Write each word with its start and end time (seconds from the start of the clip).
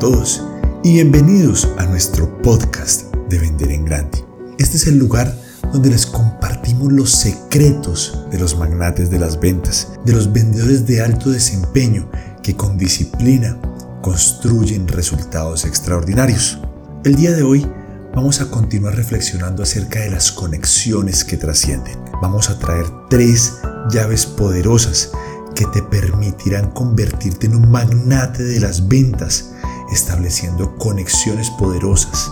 Todos 0.00 0.42
y 0.82 0.94
bienvenidos 0.94 1.68
a 1.78 1.86
nuestro 1.86 2.42
podcast 2.42 3.14
de 3.28 3.38
Vender 3.38 3.70
en 3.70 3.84
Grande. 3.84 4.24
Este 4.58 4.76
es 4.76 4.88
el 4.88 4.98
lugar 4.98 5.34
donde 5.72 5.88
les 5.88 6.04
compartimos 6.04 6.92
los 6.92 7.12
secretos 7.12 8.26
de 8.30 8.38
los 8.38 8.58
magnates 8.58 9.08
de 9.08 9.20
las 9.20 9.38
ventas, 9.38 9.92
de 10.04 10.12
los 10.12 10.32
vendedores 10.32 10.84
de 10.86 11.00
alto 11.00 11.30
desempeño 11.30 12.10
que 12.42 12.56
con 12.56 12.76
disciplina 12.76 13.58
construyen 14.02 14.88
resultados 14.88 15.64
extraordinarios. 15.64 16.58
El 17.04 17.14
día 17.14 17.30
de 17.30 17.44
hoy 17.44 17.66
vamos 18.14 18.40
a 18.40 18.50
continuar 18.50 18.96
reflexionando 18.96 19.62
acerca 19.62 20.00
de 20.00 20.10
las 20.10 20.32
conexiones 20.32 21.24
que 21.24 21.36
trascienden. 21.36 21.96
Vamos 22.20 22.50
a 22.50 22.58
traer 22.58 22.86
tres 23.08 23.54
llaves 23.90 24.26
poderosas 24.26 25.12
que 25.54 25.66
te 25.66 25.82
permitirán 25.82 26.72
convertirte 26.72 27.46
en 27.46 27.54
un 27.54 27.70
magnate 27.70 28.42
de 28.42 28.60
las 28.60 28.88
ventas, 28.88 29.53
estableciendo 29.94 30.76
conexiones 30.76 31.50
poderosas, 31.50 32.30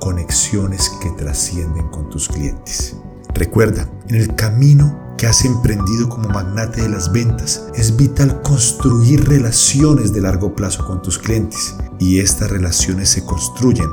conexiones 0.00 0.90
que 1.02 1.10
trascienden 1.10 1.88
con 1.88 2.08
tus 2.08 2.28
clientes. 2.28 2.96
Recuerda, 3.34 3.88
en 4.08 4.16
el 4.16 4.34
camino 4.34 5.14
que 5.18 5.26
has 5.26 5.44
emprendido 5.44 6.08
como 6.08 6.28
magnate 6.28 6.82
de 6.82 6.88
las 6.88 7.12
ventas, 7.12 7.66
es 7.74 7.96
vital 7.96 8.40
construir 8.42 9.28
relaciones 9.28 10.12
de 10.12 10.22
largo 10.22 10.54
plazo 10.54 10.86
con 10.86 11.02
tus 11.02 11.18
clientes 11.18 11.74
y 11.98 12.20
estas 12.20 12.50
relaciones 12.50 13.10
se 13.10 13.24
construyen 13.24 13.88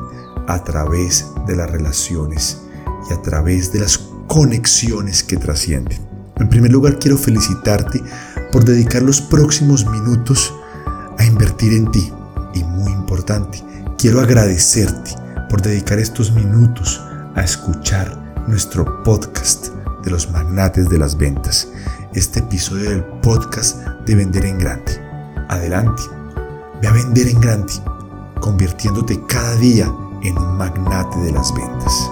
a 0.48 0.64
través 0.64 1.26
de 1.46 1.56
las 1.56 1.70
relaciones 1.70 2.62
y 3.10 3.14
a 3.14 3.22
través 3.22 3.74
de 3.74 3.82
las 3.82 3.98
conexiones 4.28 5.24
que 5.24 5.38
trascienden. 5.38 6.00
En 6.38 6.50
primer 6.50 6.72
lugar, 6.72 7.00
quiero 7.00 7.18
felicitarte 7.18 8.02
por 8.52 8.64
dedicar 8.64 9.02
los 9.02 9.22
próximos 9.22 9.86
minutos 9.86 10.54
a 11.18 11.26
invertir 11.26 11.74
en 11.74 11.92
ti. 11.92 12.14
Y 12.58 12.64
muy 12.64 12.92
importante, 12.92 13.64
quiero 14.00 14.20
agradecerte 14.20 15.12
por 15.48 15.62
dedicar 15.62 16.00
estos 16.00 16.32
minutos 16.32 17.00
a 17.36 17.44
escuchar 17.44 18.18
nuestro 18.48 19.04
podcast 19.04 19.68
de 20.04 20.10
los 20.10 20.32
magnates 20.32 20.90
de 20.90 20.98
las 20.98 21.16
ventas, 21.16 21.68
este 22.16 22.40
episodio 22.40 22.90
del 22.90 23.04
podcast 23.22 23.86
de 24.08 24.16
Vender 24.16 24.44
en 24.44 24.58
Grande. 24.58 24.92
Adelante, 25.50 26.02
ve 26.82 26.88
a 26.88 26.94
vender 26.94 27.28
en 27.28 27.40
grande, 27.40 27.74
convirtiéndote 28.42 29.22
cada 29.28 29.56
día 29.58 29.86
en 30.24 30.36
un 30.36 30.58
magnate 30.58 31.20
de 31.20 31.34
las 31.34 31.54
ventas. 31.54 32.10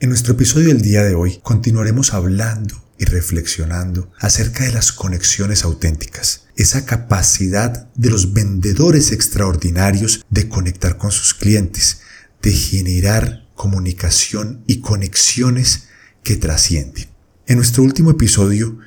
En 0.00 0.10
nuestro 0.10 0.34
episodio 0.34 0.68
del 0.68 0.80
día 0.80 1.02
de 1.02 1.16
hoy 1.16 1.40
continuaremos 1.42 2.14
hablando 2.14 2.80
y 2.98 3.04
reflexionando 3.04 4.12
acerca 4.20 4.62
de 4.62 4.70
las 4.72 4.92
conexiones 4.92 5.64
auténticas, 5.64 6.46
esa 6.54 6.86
capacidad 6.86 7.92
de 7.96 8.08
los 8.08 8.32
vendedores 8.32 9.10
extraordinarios 9.10 10.24
de 10.30 10.48
conectar 10.48 10.98
con 10.98 11.10
sus 11.10 11.34
clientes, 11.34 12.02
de 12.42 12.52
generar 12.52 13.48
comunicación 13.56 14.62
y 14.68 14.82
conexiones 14.82 15.88
que 16.22 16.36
trascienden. 16.36 17.08
En 17.48 17.56
nuestro 17.56 17.82
último 17.82 18.12
episodio 18.12 18.78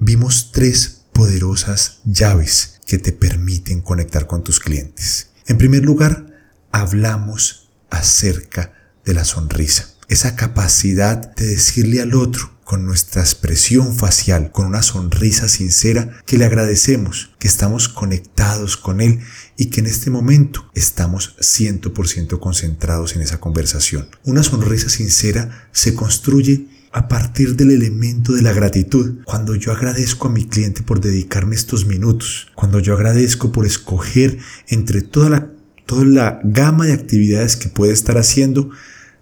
vimos 0.00 0.50
tres 0.50 1.02
poderosas 1.12 2.00
llaves 2.04 2.80
que 2.88 2.98
te 2.98 3.12
permiten 3.12 3.82
conectar 3.82 4.26
con 4.26 4.42
tus 4.42 4.58
clientes. 4.58 5.28
En 5.46 5.58
primer 5.58 5.84
lugar, 5.84 6.26
hablamos 6.72 7.70
acerca 7.88 8.72
de 9.04 9.14
la 9.14 9.24
sonrisa 9.24 9.95
esa 10.08 10.36
capacidad 10.36 11.34
de 11.34 11.46
decirle 11.46 12.00
al 12.00 12.14
otro 12.14 12.56
con 12.66 12.84
nuestra 12.84 13.22
expresión 13.22 13.94
facial, 13.94 14.50
con 14.50 14.66
una 14.66 14.82
sonrisa 14.82 15.48
sincera, 15.48 16.20
que 16.26 16.36
le 16.36 16.46
agradecemos, 16.46 17.30
que 17.38 17.46
estamos 17.46 17.88
conectados 17.88 18.76
con 18.76 19.00
él 19.00 19.20
y 19.56 19.66
que 19.66 19.80
en 19.80 19.86
este 19.86 20.10
momento 20.10 20.68
estamos 20.74 21.36
100% 21.38 22.40
concentrados 22.40 23.14
en 23.14 23.22
esa 23.22 23.38
conversación. 23.38 24.08
Una 24.24 24.42
sonrisa 24.42 24.88
sincera 24.88 25.68
se 25.70 25.94
construye 25.94 26.66
a 26.90 27.06
partir 27.06 27.54
del 27.54 27.70
elemento 27.70 28.32
de 28.32 28.42
la 28.42 28.52
gratitud. 28.52 29.18
Cuando 29.24 29.54
yo 29.54 29.70
agradezco 29.70 30.26
a 30.26 30.32
mi 30.32 30.46
cliente 30.46 30.82
por 30.82 31.00
dedicarme 31.00 31.54
estos 31.54 31.86
minutos, 31.86 32.48
cuando 32.56 32.80
yo 32.80 32.94
agradezco 32.94 33.52
por 33.52 33.64
escoger 33.64 34.38
entre 34.66 35.02
toda 35.02 35.30
la, 35.30 35.52
toda 35.84 36.04
la 36.04 36.40
gama 36.42 36.86
de 36.86 36.94
actividades 36.94 37.54
que 37.54 37.68
puede 37.68 37.92
estar 37.92 38.18
haciendo, 38.18 38.70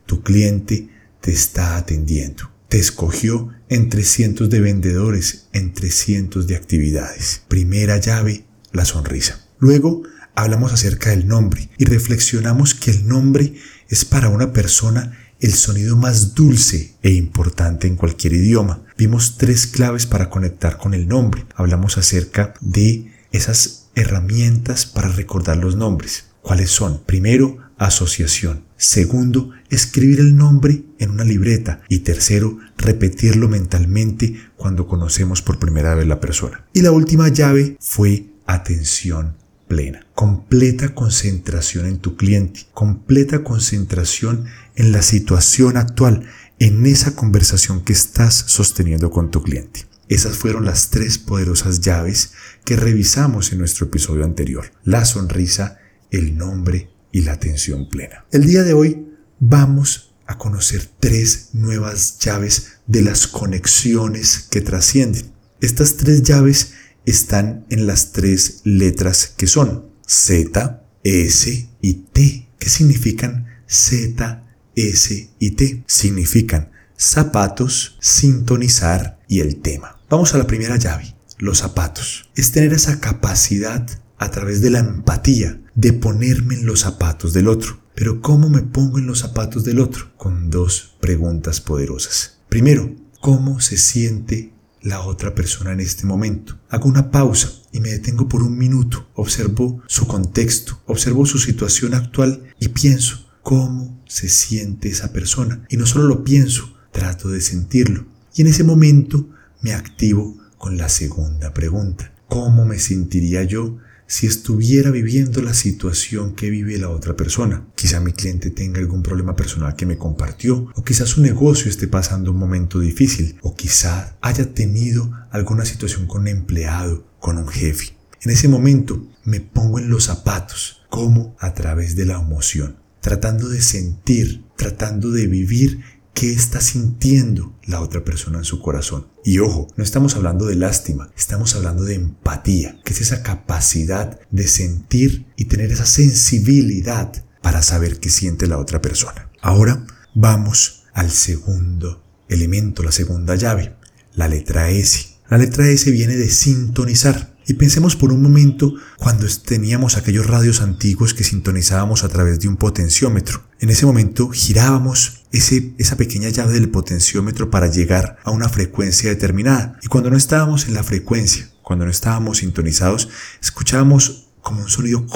tu 0.06 0.22
cliente 0.22 0.88
te 1.20 1.32
está 1.32 1.76
atendiendo. 1.76 2.50
Te 2.69 2.78
escogió 2.78 3.50
entre 3.69 4.03
cientos 4.04 4.50
de 4.50 4.60
vendedores, 4.60 5.48
entre 5.53 5.91
cientos 5.91 6.47
de 6.47 6.56
actividades. 6.56 7.42
Primera 7.48 7.98
llave, 7.98 8.44
la 8.72 8.84
sonrisa. 8.84 9.47
Luego 9.59 10.03
hablamos 10.34 10.72
acerca 10.72 11.10
del 11.10 11.26
nombre 11.26 11.69
y 11.78 11.84
reflexionamos 11.84 12.75
que 12.75 12.91
el 12.91 13.06
nombre 13.06 13.54
es 13.88 14.04
para 14.04 14.28
una 14.28 14.53
persona 14.53 15.19
el 15.41 15.53
sonido 15.53 15.97
más 15.97 16.34
dulce 16.34 16.97
e 17.03 17.10
importante 17.10 17.87
en 17.87 17.97
cualquier 17.97 18.32
idioma. 18.32 18.82
Vimos 18.97 19.37
tres 19.37 19.66
claves 19.66 20.06
para 20.06 20.31
conectar 20.31 20.78
con 20.78 20.94
el 20.94 21.06
nombre. 21.06 21.44
Hablamos 21.54 21.98
acerca 21.98 22.54
de 22.60 23.12
esas 23.31 23.91
herramientas 23.94 24.87
para 24.87 25.09
recordar 25.09 25.56
los 25.56 25.76
nombres. 25.76 26.26
¿Cuáles 26.41 26.70
son? 26.70 27.03
Primero, 27.04 27.59
asociación. 27.79 28.65
Segundo, 28.77 29.51
escribir 29.71 30.21
el 30.21 30.37
nombre 30.37 30.85
en 30.99 31.11
una 31.11 31.25
libreta. 31.25 31.83
Y 31.89 32.01
tercero, 32.01 32.59
repetirlo 32.77 33.49
mentalmente 33.49 34.37
cuando 34.57 34.87
conocemos 34.87 35.43
por 35.43 35.59
primera 35.59 35.95
vez 35.95 36.07
la 36.07 36.21
persona. 36.21 36.65
Y 36.73 36.83
la 36.83 36.93
última 36.93 37.29
llave 37.29 37.77
fue 37.81 38.27
atención 38.47 39.37
plena. 39.69 40.07
Completa 40.15 40.95
concentración 40.95 41.87
en 41.87 41.99
tu 41.99 42.17
cliente. 42.17 42.67
Completa 42.73 43.43
concentración 43.43 44.45
en 44.77 44.93
la 44.93 45.03
situación 45.03 45.77
actual, 45.77 46.25
en 46.59 46.87
esa 46.87 47.17
conversación 47.17 47.83
que 47.83 47.93
estás 47.93 48.35
sosteniendo 48.35 49.11
con 49.11 49.31
tu 49.31 49.43
cliente. 49.43 49.87
Esas 50.09 50.37
fueron 50.37 50.67
las 50.67 50.91
tres 50.91 51.19
poderosas 51.19 51.81
llaves 51.81 52.33
que 52.65 52.77
revisamos 52.77 53.53
en 53.53 53.59
nuestro 53.59 53.87
episodio 53.87 54.25
anterior. 54.25 54.71
La 54.85 55.05
sonrisa, 55.06 55.79
el 56.11 56.37
nombre 56.37 56.94
y 57.14 57.22
la 57.22 57.32
atención 57.32 57.88
plena. 57.88 58.26
El 58.32 58.44
día 58.44 58.64
de 58.64 58.75
hoy 58.75 59.06
vamos 59.38 60.14
a 60.26 60.36
conocer 60.36 60.91
tres 60.98 61.50
nuevas 61.52 62.19
llaves 62.19 62.78
de 62.88 63.02
las 63.02 63.28
conexiones 63.28 64.48
que 64.50 64.60
trascienden. 64.60 65.32
Estas 65.60 65.97
tres 65.97 66.25
llaves 66.25 66.72
están 67.06 67.66
en 67.70 67.86
las 67.86 68.10
tres 68.10 68.62
letras 68.64 69.32
que 69.36 69.47
son 69.47 69.86
Z, 70.04 70.82
S 71.04 71.69
y 71.80 71.94
T. 71.94 72.48
¿Qué 72.58 72.69
significan 72.69 73.46
Z, 73.69 74.44
S 74.75 75.31
y 75.38 75.50
T? 75.52 75.84
Significan 75.86 76.72
zapatos, 76.96 77.96
sintonizar 78.00 79.20
y 79.28 79.38
el 79.38 79.60
tema. 79.62 80.00
Vamos 80.10 80.34
a 80.34 80.38
la 80.38 80.48
primera 80.48 80.78
llave, 80.78 81.14
los 81.38 81.58
zapatos. 81.58 82.28
Es 82.34 82.50
tener 82.50 82.72
esa 82.72 82.98
capacidad 82.98 83.88
a 84.19 84.32
través 84.32 84.60
de 84.62 84.70
la 84.70 84.81
empatía 84.81 85.60
de 85.75 85.93
ponerme 85.93 86.55
en 86.55 86.67
los 86.67 86.81
zapatos 86.81 87.33
del 87.33 87.49
otro. 87.49 87.81
Pero 87.95 88.21
¿cómo 88.21 88.49
me 88.49 88.62
pongo 88.62 88.99
en 88.99 89.07
los 89.07 89.21
zapatos 89.21 89.65
del 89.65 89.81
otro? 89.81 90.17
Con 90.17 90.51
dos 90.51 90.97
preguntas 91.01 91.61
poderosas. 91.61 92.39
Primero, 92.49 92.95
¿cómo 93.21 93.61
se 93.61 93.77
siente 93.77 94.53
la 94.83 95.01
otra 95.03 95.35
persona 95.35 95.73
en 95.73 95.81
este 95.81 96.07
momento? 96.07 96.59
Hago 96.69 96.89
una 96.89 97.11
pausa 97.11 97.51
y 97.73 97.81
me 97.81 97.91
detengo 97.91 98.29
por 98.29 98.43
un 98.43 98.59
minuto, 98.59 99.09
observo 99.15 99.83
su 99.87 100.07
contexto, 100.07 100.81
observo 100.87 101.26
su 101.26 101.38
situación 101.38 101.94
actual 101.94 102.43
y 102.59 102.69
pienso 102.69 103.27
cómo 103.43 104.03
se 104.06 104.29
siente 104.29 104.88
esa 104.88 105.12
persona. 105.12 105.65
Y 105.69 105.77
no 105.77 105.87
solo 105.87 106.06
lo 106.06 106.25
pienso, 106.25 106.77
trato 106.93 107.29
de 107.29 107.41
sentirlo. 107.41 108.06
Y 108.35 108.43
en 108.43 108.49
ese 108.49 108.65
momento 108.65 109.29
me 109.61 109.73
activo 109.73 110.37
con 110.59 110.77
la 110.77 110.88
segunda 110.88 111.55
pregunta. 111.55 112.12
¿Cómo 112.29 112.65
me 112.65 112.79
sentiría 112.79 113.44
yo 113.44 113.79
si 114.14 114.28
estuviera 114.28 114.93
viviendo 114.93 115.43
la 115.43 115.55
situación 115.55 116.37
que 116.37 116.49
vive 116.49 116.78
la 116.78 116.88
otra 116.88 117.16
persona. 117.16 117.66
Quizá 117.75 117.99
mi 117.99 118.12
cliente 118.12 118.50
tenga 118.50 118.78
algún 118.78 119.02
problema 119.02 119.34
personal 119.34 119.75
que 119.75 119.87
me 119.87 119.99
compartió, 119.99 120.70
o 120.72 120.84
quizá 120.84 121.05
su 121.05 121.20
negocio 121.20 121.69
esté 121.69 121.88
pasando 121.88 122.31
un 122.31 122.38
momento 122.38 122.78
difícil, 122.78 123.37
o 123.43 123.56
quizá 123.56 124.16
haya 124.20 124.55
tenido 124.55 125.11
alguna 125.32 125.64
situación 125.64 126.06
con 126.06 126.20
un 126.20 126.28
empleado, 126.28 127.05
con 127.19 127.38
un 127.38 127.49
jefe. 127.49 127.96
En 128.22 128.31
ese 128.31 128.46
momento 128.46 129.05
me 129.25 129.40
pongo 129.40 129.81
en 129.81 129.88
los 129.88 130.05
zapatos, 130.05 130.82
como 130.90 131.34
a 131.40 131.52
través 131.55 131.96
de 131.96 132.05
la 132.05 132.20
emoción, 132.20 132.76
tratando 133.00 133.49
de 133.49 133.62
sentir, 133.62 134.44
tratando 134.56 135.10
de 135.10 135.26
vivir 135.26 135.81
qué 136.14 136.32
está 136.32 136.61
sintiendo 136.61 137.58
la 137.66 137.81
otra 137.81 138.05
persona 138.05 138.38
en 138.38 138.44
su 138.44 138.61
corazón. 138.61 139.08
Y 139.25 139.40
ojo, 139.40 139.69
no 139.76 139.84
estamos 139.84 140.14
hablando 140.16 140.46
de 140.46 140.55
lástima, 140.55 141.11
estamos 141.16 141.55
hablando 141.56 141.84
de 141.84 141.96
empatía, 141.96 142.81
que 142.84 142.93
es 142.93 143.00
esa 143.00 143.22
capacidad 143.22 144.20
de 144.31 144.46
sentir 144.49 145.26
y 145.37 145.46
tener 145.46 145.72
esa 145.72 145.87
sensibilidad 145.87 147.12
para 147.43 147.62
saber 147.62 147.99
qué 147.99 148.08
siente 148.08 148.46
la 148.46 148.58
otra 148.58 148.81
persona. 148.81 149.28
Ahora 149.43 149.84
vamos 150.14 150.84
al 150.94 151.11
segundo 151.11 152.02
elemento, 152.28 152.82
la 152.82 152.93
segunda 152.93 153.34
llave, 153.34 153.75
la 154.14 154.28
letra 154.28 154.70
S. 154.70 155.17
La 155.28 155.38
letra 155.38 155.69
S 155.69 155.90
viene 155.90 156.17
de 156.17 156.31
sintonizar. 156.31 157.33
Y 157.46 157.55
pensemos 157.55 157.96
por 157.96 158.12
un 158.12 158.23
momento 158.23 158.75
cuando 158.99 159.26
teníamos 159.44 159.96
aquellos 159.96 160.26
radios 160.26 160.61
antiguos 160.61 161.12
que 161.14 161.25
sintonizábamos 161.25 162.05
a 162.05 162.08
través 162.08 162.41
de 162.41 162.49
un 162.49 162.56
potenciómetro. 162.56 163.43
En 163.61 163.70
ese 163.70 163.87
momento 163.87 164.31
girábamos 164.31 165.25
ese, 165.32 165.75
esa 165.79 165.96
pequeña 165.96 166.31
llave 166.31 166.55
del 166.55 166.70
potenciómetro 166.70 167.50
para 167.50 167.67
llegar 167.67 168.19
a 168.25 168.31
una 168.31 168.49
frecuencia 168.49 169.11
determinada. 169.11 169.79
Y 169.82 169.88
cuando 169.88 170.11
no 170.11 170.17
estábamos 170.17 170.67
en 170.67 170.75
la 170.75 170.85
frecuencia, 170.85 171.50
cuando 171.62 171.85
no 171.85 171.91
estábamos 171.91 172.38
sintonizados, 172.38 173.08
escuchábamos 173.43 174.29
como 174.41 174.62
un 174.62 174.69
sonido... 174.69 175.06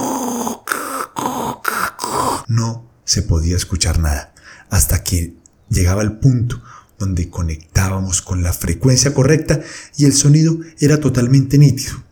No 2.46 2.90
se 3.04 3.22
podía 3.22 3.56
escuchar 3.56 3.98
nada 3.98 4.34
hasta 4.70 5.02
que 5.02 5.34
llegaba 5.69 6.02
el 6.02 6.12
punto 6.19 6.62
donde 6.98 7.30
conectábamos 7.30 8.22
con 8.22 8.42
la 8.42 8.52
frecuencia 8.52 9.14
correcta 9.14 9.60
y 9.96 10.04
el 10.04 10.12
sonido 10.12 10.58
era 10.80 10.98
totalmente 10.98 11.58
nítido. 11.58 12.07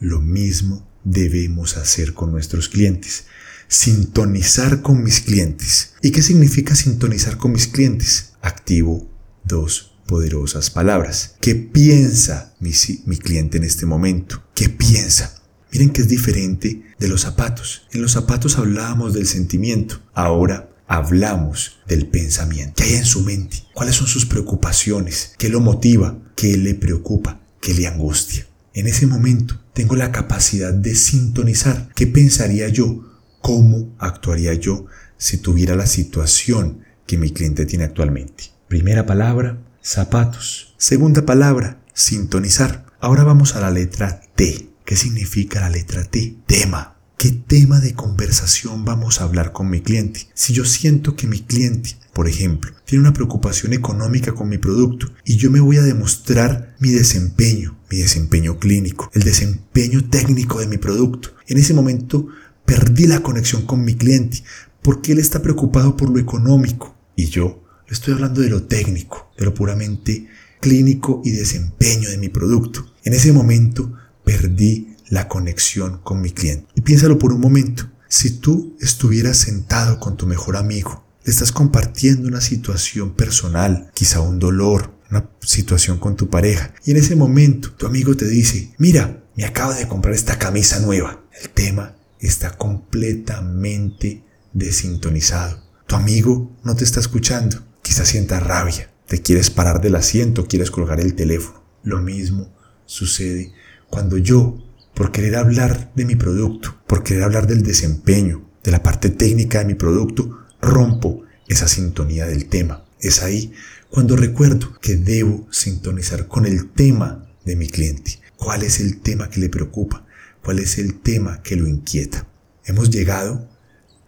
Lo 0.00 0.20
mismo 0.20 0.86
debemos 1.02 1.76
hacer 1.76 2.14
con 2.14 2.30
nuestros 2.30 2.68
clientes. 2.68 3.24
Sintonizar 3.66 4.80
con 4.80 5.02
mis 5.02 5.20
clientes. 5.20 5.94
¿Y 6.02 6.12
qué 6.12 6.22
significa 6.22 6.74
sintonizar 6.74 7.36
con 7.36 7.52
mis 7.52 7.66
clientes? 7.66 8.32
Activo 8.40 9.10
dos 9.44 9.96
poderosas 10.06 10.70
palabras. 10.70 11.34
¿Qué 11.40 11.56
piensa 11.56 12.54
mi, 12.60 12.72
cliente 13.18 13.58
en 13.58 13.64
este 13.64 13.86
momento? 13.86 14.42
¿Qué 14.54 14.68
piensa? 14.68 15.34
Miren 15.72 15.90
que 15.90 16.02
es 16.02 16.08
diferente 16.08 16.82
de 16.98 17.08
los 17.08 17.22
zapatos. 17.22 17.86
En 17.92 18.00
los 18.00 18.12
zapatos 18.12 18.56
hablábamos 18.56 19.14
del 19.14 19.26
sentimiento. 19.26 20.00
Ahora 20.14 20.70
hablamos 20.86 21.80
del 21.88 22.06
pensamiento. 22.06 22.74
¿Qué 22.76 22.84
hay 22.84 22.94
en 22.94 23.04
su 23.04 23.22
mente? 23.22 23.64
¿Cuáles 23.74 23.96
son 23.96 24.06
sus 24.06 24.26
preocupaciones? 24.26 25.32
¿Qué 25.38 25.48
lo 25.48 25.60
motiva? 25.60 26.16
¿Qué 26.36 26.56
le 26.56 26.74
preocupa? 26.74 27.40
¿Qué 27.60 27.74
le 27.74 27.86
angustia? 27.86 28.46
En 28.72 28.86
ese 28.86 29.06
momento 29.06 29.60
tengo 29.78 29.94
la 29.94 30.10
capacidad 30.10 30.74
de 30.74 30.96
sintonizar. 30.96 31.88
¿Qué 31.94 32.08
pensaría 32.08 32.66
yo? 32.66 33.04
¿Cómo 33.40 33.94
actuaría 34.00 34.52
yo 34.54 34.86
si 35.18 35.38
tuviera 35.38 35.76
la 35.76 35.86
situación 35.86 36.80
que 37.06 37.16
mi 37.16 37.30
cliente 37.30 37.64
tiene 37.64 37.84
actualmente? 37.84 38.46
Primera 38.66 39.06
palabra, 39.06 39.56
zapatos. 39.80 40.74
Segunda 40.78 41.24
palabra, 41.24 41.80
sintonizar. 41.94 42.86
Ahora 42.98 43.22
vamos 43.22 43.54
a 43.54 43.60
la 43.60 43.70
letra 43.70 44.20
T. 44.34 44.68
¿Qué 44.84 44.96
significa 44.96 45.60
la 45.60 45.70
letra 45.70 46.02
T? 46.02 46.34
Tema. 46.48 46.97
¿Qué 47.18 47.32
tema 47.32 47.80
de 47.80 47.94
conversación 47.94 48.84
vamos 48.84 49.20
a 49.20 49.24
hablar 49.24 49.50
con 49.50 49.68
mi 49.68 49.80
cliente? 49.80 50.28
Si 50.34 50.52
yo 50.52 50.64
siento 50.64 51.16
que 51.16 51.26
mi 51.26 51.40
cliente, 51.40 51.96
por 52.12 52.28
ejemplo, 52.28 52.70
tiene 52.84 53.02
una 53.02 53.12
preocupación 53.12 53.72
económica 53.72 54.36
con 54.36 54.48
mi 54.48 54.56
producto 54.56 55.10
y 55.24 55.34
yo 55.34 55.50
me 55.50 55.58
voy 55.58 55.78
a 55.78 55.82
demostrar 55.82 56.76
mi 56.78 56.90
desempeño, 56.90 57.76
mi 57.90 57.96
desempeño 57.96 58.60
clínico, 58.60 59.10
el 59.14 59.24
desempeño 59.24 60.08
técnico 60.08 60.60
de 60.60 60.68
mi 60.68 60.76
producto. 60.76 61.30
En 61.48 61.58
ese 61.58 61.74
momento 61.74 62.28
perdí 62.64 63.08
la 63.08 63.20
conexión 63.20 63.66
con 63.66 63.84
mi 63.84 63.96
cliente 63.96 64.44
porque 64.80 65.10
él 65.10 65.18
está 65.18 65.42
preocupado 65.42 65.96
por 65.96 66.10
lo 66.10 66.20
económico 66.20 66.96
y 67.16 67.26
yo 67.26 67.64
le 67.88 67.94
estoy 67.94 68.14
hablando 68.14 68.42
de 68.42 68.50
lo 68.50 68.62
técnico, 68.62 69.32
de 69.36 69.44
lo 69.44 69.54
puramente 69.54 70.28
clínico 70.60 71.20
y 71.24 71.32
desempeño 71.32 72.10
de 72.10 72.18
mi 72.18 72.28
producto. 72.28 72.86
En 73.02 73.12
ese 73.12 73.32
momento 73.32 73.92
perdí 74.22 74.87
la 75.08 75.28
conexión 75.28 76.00
con 76.02 76.20
mi 76.20 76.30
cliente. 76.30 76.66
Y 76.74 76.82
piénsalo 76.82 77.18
por 77.18 77.32
un 77.32 77.40
momento. 77.40 77.90
Si 78.08 78.38
tú 78.38 78.76
estuvieras 78.80 79.36
sentado 79.36 80.00
con 80.00 80.16
tu 80.16 80.26
mejor 80.26 80.56
amigo, 80.56 81.04
le 81.24 81.30
estás 81.30 81.52
compartiendo 81.52 82.28
una 82.28 82.40
situación 82.40 83.14
personal, 83.14 83.90
quizá 83.94 84.20
un 84.20 84.38
dolor, 84.38 84.94
una 85.10 85.28
situación 85.40 85.98
con 85.98 86.16
tu 86.16 86.30
pareja, 86.30 86.74
y 86.84 86.92
en 86.92 86.98
ese 86.98 87.16
momento 87.16 87.72
tu 87.72 87.86
amigo 87.86 88.16
te 88.16 88.26
dice, 88.26 88.72
mira, 88.78 89.24
me 89.36 89.44
acabo 89.44 89.74
de 89.74 89.86
comprar 89.86 90.14
esta 90.14 90.38
camisa 90.38 90.80
nueva. 90.80 91.22
El 91.42 91.50
tema 91.50 91.96
está 92.18 92.56
completamente 92.56 94.24
desintonizado. 94.52 95.62
Tu 95.86 95.94
amigo 95.94 96.56
no 96.64 96.76
te 96.76 96.84
está 96.84 97.00
escuchando, 97.00 97.62
quizá 97.82 98.04
sienta 98.04 98.40
rabia, 98.40 98.90
te 99.06 99.22
quieres 99.22 99.50
parar 99.50 99.80
del 99.80 99.96
asiento, 99.96 100.46
quieres 100.46 100.70
colgar 100.70 101.00
el 101.00 101.14
teléfono. 101.14 101.62
Lo 101.82 101.98
mismo 101.98 102.52
sucede 102.84 103.52
cuando 103.88 104.18
yo 104.18 104.58
por 104.98 105.12
querer 105.12 105.36
hablar 105.36 105.92
de 105.94 106.04
mi 106.04 106.16
producto, 106.16 106.76
por 106.88 107.04
querer 107.04 107.22
hablar 107.22 107.46
del 107.46 107.62
desempeño, 107.62 108.50
de 108.64 108.72
la 108.72 108.82
parte 108.82 109.10
técnica 109.10 109.60
de 109.60 109.64
mi 109.64 109.74
producto, 109.74 110.44
rompo 110.60 111.22
esa 111.46 111.68
sintonía 111.68 112.26
del 112.26 112.46
tema. 112.46 112.84
Es 112.98 113.22
ahí 113.22 113.52
cuando 113.90 114.16
recuerdo 114.16 114.76
que 114.80 114.96
debo 114.96 115.46
sintonizar 115.52 116.26
con 116.26 116.46
el 116.46 116.70
tema 116.72 117.28
de 117.44 117.54
mi 117.54 117.68
cliente. 117.68 118.18
¿Cuál 118.36 118.64
es 118.64 118.80
el 118.80 118.98
tema 118.98 119.30
que 119.30 119.38
le 119.38 119.48
preocupa? 119.48 120.04
¿Cuál 120.42 120.58
es 120.58 120.78
el 120.78 120.98
tema 120.98 121.42
que 121.44 121.54
lo 121.54 121.68
inquieta? 121.68 122.26
Hemos 122.64 122.90
llegado 122.90 123.48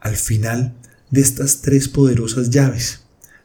al 0.01 0.17
final 0.17 0.75
de 1.13 1.21
estas 1.21 1.63
tres 1.63 1.87
poderosas 1.87 2.51
llaves. 2.51 3.03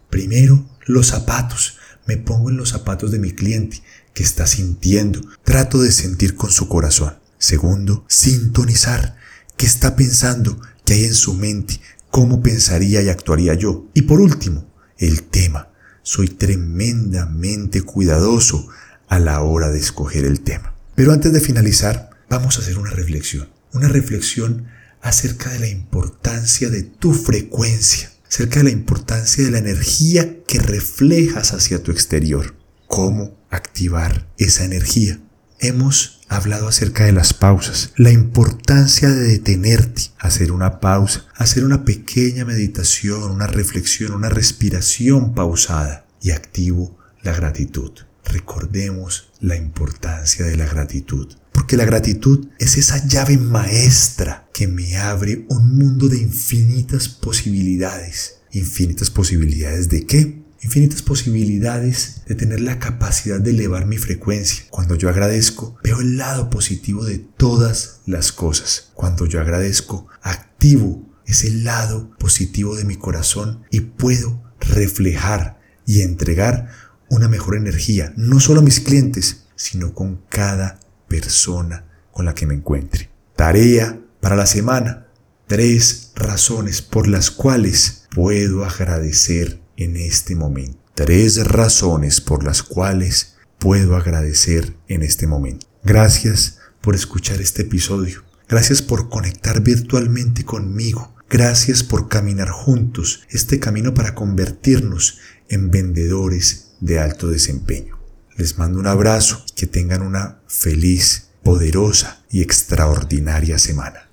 Primero, 0.09 0.67
los 0.87 1.09
zapatos. 1.09 1.77
Me 2.07 2.17
pongo 2.17 2.49
en 2.49 2.57
los 2.57 2.69
zapatos 2.69 3.11
de 3.11 3.19
mi 3.19 3.33
cliente 3.33 3.83
que 4.15 4.23
está 4.23 4.47
sintiendo. 4.47 5.21
Trato 5.43 5.77
de 5.77 5.91
sentir 5.91 6.35
con 6.35 6.49
su 6.49 6.67
corazón. 6.67 7.23
Segundo, 7.45 8.05
sintonizar. 8.07 9.17
¿Qué 9.55 9.67
está 9.67 9.95
pensando? 9.95 10.59
¿Qué 10.83 10.95
hay 10.95 11.05
en 11.05 11.13
su 11.13 11.35
mente? 11.35 11.79
¿Cómo 12.09 12.41
pensaría 12.41 13.03
y 13.03 13.09
actuaría 13.09 13.53
yo? 13.53 13.87
Y 13.93 14.01
por 14.01 14.19
último, 14.19 14.73
el 14.97 15.21
tema. 15.21 15.69
Soy 16.01 16.27
tremendamente 16.27 17.83
cuidadoso 17.83 18.67
a 19.07 19.19
la 19.19 19.41
hora 19.41 19.69
de 19.69 19.77
escoger 19.77 20.25
el 20.25 20.41
tema. 20.41 20.73
Pero 20.95 21.13
antes 21.13 21.33
de 21.33 21.39
finalizar, 21.39 22.09
vamos 22.31 22.57
a 22.57 22.61
hacer 22.63 22.79
una 22.79 22.89
reflexión. 22.89 23.47
Una 23.73 23.89
reflexión 23.89 24.65
acerca 25.03 25.51
de 25.51 25.59
la 25.59 25.67
importancia 25.67 26.71
de 26.71 26.81
tu 26.81 27.13
frecuencia, 27.13 28.11
acerca 28.27 28.61
de 28.61 28.63
la 28.63 28.71
importancia 28.71 29.43
de 29.43 29.51
la 29.51 29.59
energía 29.59 30.43
que 30.47 30.57
reflejas 30.57 31.53
hacia 31.53 31.83
tu 31.83 31.91
exterior. 31.91 32.55
¿Cómo 32.87 33.37
activar 33.51 34.27
esa 34.39 34.65
energía? 34.65 35.19
Hemos 35.59 36.19
hablado 36.27 36.67
acerca 36.67 37.05
de 37.05 37.13
las 37.13 37.33
pausas, 37.33 37.91
la 37.95 38.11
importancia 38.11 39.09
de 39.09 39.23
detenerte, 39.23 40.01
hacer 40.19 40.51
una 40.51 40.79
pausa, 40.79 41.25
hacer 41.35 41.63
una 41.63 41.85
pequeña 41.85 42.45
meditación, 42.45 43.31
una 43.31 43.47
reflexión, 43.47 44.11
una 44.11 44.29
respiración 44.29 45.33
pausada 45.33 46.05
y 46.21 46.31
activo 46.31 46.97
la 47.23 47.33
gratitud. 47.33 47.91
Recordemos 48.25 49.31
la 49.39 49.55
importancia 49.55 50.45
de 50.45 50.57
la 50.57 50.65
gratitud, 50.65 51.33
porque 51.53 51.77
la 51.77 51.85
gratitud 51.85 52.47
es 52.59 52.77
esa 52.77 53.05
llave 53.07 53.37
maestra 53.37 54.49
que 54.53 54.67
me 54.67 54.97
abre 54.97 55.45
un 55.49 55.77
mundo 55.77 56.09
de 56.09 56.17
infinitas 56.17 57.07
posibilidades. 57.07 58.39
¿Infinitas 58.51 59.09
posibilidades 59.09 59.89
de 59.89 60.05
qué? 60.05 60.44
Infinitas 60.65 61.03
posibilidades 61.03 62.23
de 62.27 62.33
tener 62.33 62.59
la 62.59 62.79
capacidad 62.79 63.39
de 63.39 63.51
elevar 63.51 63.85
mi 63.85 63.97
frecuencia. 63.97 64.65
Cuando 64.71 64.95
yo 64.95 65.09
agradezco, 65.09 65.77
veo 65.83 66.01
el 66.01 66.17
lado 66.17 66.49
positivo 66.49 67.05
de 67.05 67.19
todas 67.19 68.01
las 68.07 68.31
cosas. 68.31 68.89
Cuando 68.95 69.27
yo 69.27 69.39
agradezco, 69.39 70.07
activo 70.23 71.07
ese 71.27 71.51
lado 71.51 72.09
positivo 72.17 72.75
de 72.75 72.83
mi 72.83 72.95
corazón 72.95 73.63
y 73.69 73.81
puedo 73.81 74.41
reflejar 74.59 75.61
y 75.85 76.01
entregar 76.01 76.69
una 77.09 77.27
mejor 77.27 77.55
energía, 77.57 78.13
no 78.17 78.39
solo 78.39 78.61
a 78.61 78.63
mis 78.63 78.79
clientes, 78.79 79.45
sino 79.55 79.93
con 79.93 80.21
cada 80.29 80.79
persona 81.07 81.85
con 82.11 82.25
la 82.25 82.33
que 82.33 82.47
me 82.47 82.55
encuentre. 82.55 83.11
Tarea 83.35 83.99
para 84.19 84.35
la 84.35 84.47
semana. 84.47 85.05
Tres 85.45 86.11
razones 86.15 86.81
por 86.81 87.07
las 87.07 87.29
cuales 87.29 88.07
puedo 88.09 88.65
agradecer 88.65 89.63
en 89.77 89.97
este 89.97 90.35
momento. 90.35 90.79
Tres 90.95 91.45
razones 91.45 92.21
por 92.21 92.43
las 92.43 92.63
cuales 92.63 93.35
puedo 93.59 93.95
agradecer 93.95 94.75
en 94.87 95.03
este 95.03 95.27
momento. 95.27 95.67
Gracias 95.83 96.59
por 96.81 96.95
escuchar 96.95 97.41
este 97.41 97.63
episodio. 97.63 98.23
Gracias 98.47 98.81
por 98.81 99.09
conectar 99.09 99.61
virtualmente 99.61 100.45
conmigo. 100.45 101.13
Gracias 101.29 101.83
por 101.83 102.07
caminar 102.07 102.49
juntos 102.49 103.23
este 103.29 103.59
camino 103.59 103.93
para 103.93 104.13
convertirnos 104.13 105.17
en 105.49 105.71
vendedores 105.71 106.71
de 106.79 106.99
alto 106.99 107.29
desempeño. 107.29 107.97
Les 108.37 108.57
mando 108.57 108.79
un 108.79 108.87
abrazo 108.87 109.43
y 109.49 109.53
que 109.53 109.65
tengan 109.65 110.01
una 110.01 110.39
feliz, 110.47 111.29
poderosa 111.43 112.23
y 112.29 112.41
extraordinaria 112.41 113.57
semana. 113.57 114.04